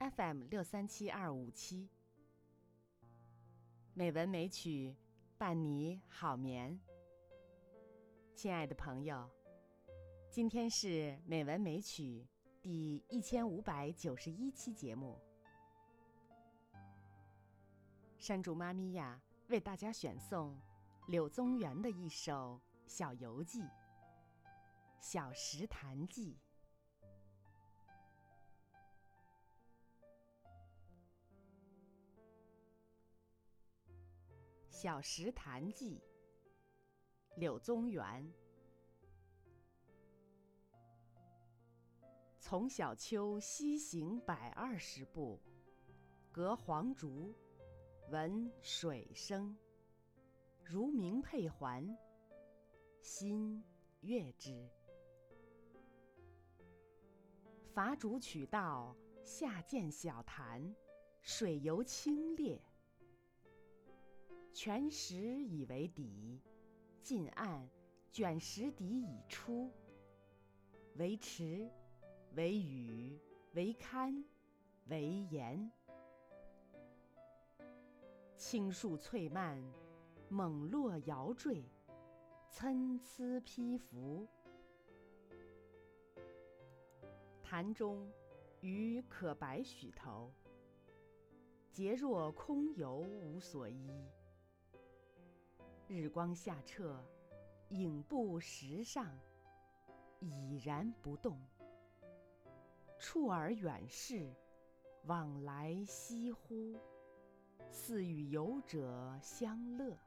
[0.00, 1.86] FM 六三七二五七，
[3.92, 4.96] 美文美曲
[5.36, 6.80] 伴你好眠。
[8.34, 9.30] 亲爱的朋友，
[10.30, 12.26] 今天是美文美曲
[12.62, 15.20] 第一千五百九十一期节目。
[18.16, 20.58] 山竹妈咪呀，为大家选送
[21.08, 23.60] 柳宗元的一首小游记
[24.98, 26.32] 《小石潭记》。
[34.82, 36.00] 《小石潭记》
[37.38, 38.32] 柳宗元。
[42.38, 45.38] 从小丘西行百二十步，
[46.32, 47.34] 隔黄竹，
[48.08, 49.54] 闻水声。
[50.64, 51.86] 如鸣佩环，
[53.02, 53.62] 心
[54.00, 54.66] 悦之。
[57.74, 60.74] 伐竹取道，下见小潭，
[61.20, 62.58] 水游清冽。
[64.62, 66.38] 全石以为底，
[67.02, 67.66] 近岸
[68.12, 69.72] 卷石底已出。
[70.96, 71.66] 为池，
[72.34, 73.18] 为屿，
[73.54, 74.22] 为堪，
[74.88, 75.72] 为岩。
[78.36, 79.58] 青树翠蔓，
[80.28, 81.64] 猛落摇坠，
[82.50, 84.28] 参差披拂。
[87.42, 88.12] 潭中
[88.60, 90.30] 鱼可百许头，
[91.70, 93.88] 皆若空游无所依。
[95.92, 96.96] 日光下澈，
[97.70, 99.12] 影布石上，
[100.20, 101.36] 已然不动。
[102.96, 104.32] 触而远视，
[105.06, 106.78] 往来翕忽，
[107.72, 109.98] 似与游者相乐。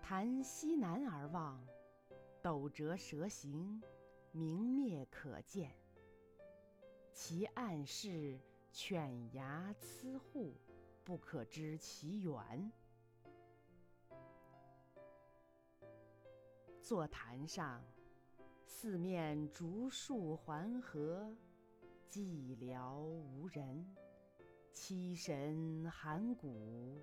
[0.00, 1.62] 潭西南而望，
[2.40, 3.82] 斗折蛇形，
[4.32, 5.70] 明灭可见。
[7.12, 8.40] 其岸势
[8.72, 10.54] 犬牙牁户。
[11.04, 12.72] 不可知其源。
[16.80, 17.84] 坐潭上，
[18.64, 21.30] 四面竹树环合，
[22.10, 23.86] 寂寥无人，
[24.72, 26.98] 凄神寒骨，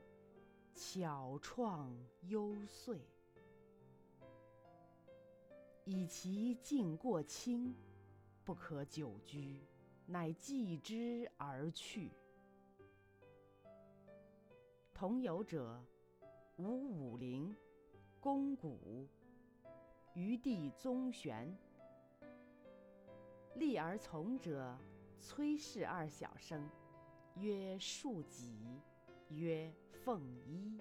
[0.74, 3.00] 巧怆幽邃。
[5.86, 7.76] 以其境过清，
[8.44, 9.62] 不可久居，
[10.08, 12.12] 乃寄之而去。
[15.02, 15.84] 从游者，
[16.58, 17.56] 吴武陵、
[18.20, 19.08] 龚古、
[20.14, 21.52] 余弟宗玄。
[23.56, 24.78] 立而从者，
[25.20, 26.70] 崔氏二小生，
[27.34, 28.80] 曰庶己，
[29.30, 29.74] 曰
[30.06, 30.80] 凤衣。